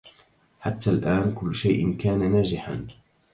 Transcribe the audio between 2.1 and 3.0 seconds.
ناجحا.